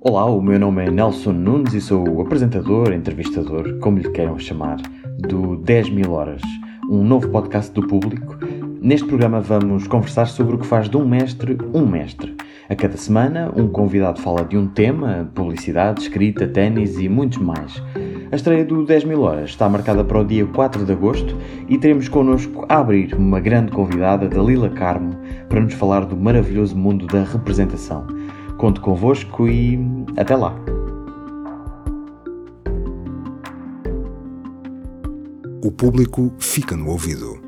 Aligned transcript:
Olá, 0.00 0.24
o 0.26 0.40
meu 0.40 0.60
nome 0.60 0.86
é 0.86 0.90
Nelson 0.92 1.32
Nunes 1.32 1.74
e 1.74 1.80
sou 1.80 2.08
o 2.08 2.20
apresentador, 2.20 2.92
entrevistador, 2.92 3.80
como 3.80 3.98
lhe 3.98 4.08
queiram 4.08 4.38
chamar, 4.38 4.76
do 5.18 5.56
10 5.56 5.90
mil 5.90 6.12
horas, 6.12 6.40
um 6.88 7.02
novo 7.02 7.28
podcast 7.30 7.72
do 7.72 7.84
público. 7.84 8.38
Neste 8.80 9.08
programa 9.08 9.40
vamos 9.40 9.88
conversar 9.88 10.26
sobre 10.26 10.54
o 10.54 10.58
que 10.58 10.66
faz 10.66 10.88
de 10.88 10.96
um 10.96 11.04
mestre 11.04 11.58
um 11.74 11.84
mestre. 11.84 12.36
A 12.68 12.76
cada 12.76 12.96
semana, 12.96 13.52
um 13.56 13.66
convidado 13.66 14.20
fala 14.20 14.44
de 14.44 14.56
um 14.56 14.68
tema, 14.68 15.28
publicidade, 15.34 16.02
escrita, 16.02 16.46
ténis 16.46 16.96
e 16.96 17.08
muitos 17.08 17.38
mais. 17.38 17.82
A 18.30 18.36
estreia 18.36 18.64
do 18.64 18.84
10 18.84 19.02
mil 19.02 19.22
horas 19.22 19.50
está 19.50 19.68
marcada 19.68 20.04
para 20.04 20.20
o 20.20 20.24
dia 20.24 20.46
4 20.46 20.84
de 20.84 20.92
agosto 20.92 21.36
e 21.68 21.76
teremos 21.76 22.08
connosco 22.08 22.64
a 22.68 22.78
abrir 22.78 23.14
uma 23.14 23.40
grande 23.40 23.72
convidada, 23.72 24.28
Dalila 24.28 24.70
Carmo, 24.70 25.18
para 25.48 25.60
nos 25.60 25.74
falar 25.74 26.04
do 26.04 26.16
maravilhoso 26.16 26.76
mundo 26.76 27.04
da 27.08 27.24
representação. 27.24 28.17
Conto 28.58 28.80
convosco 28.80 29.48
e 29.48 29.78
até 30.16 30.34
lá! 30.34 30.52
O 35.64 35.70
público 35.70 36.32
fica 36.40 36.76
no 36.76 36.88
ouvido. 36.88 37.47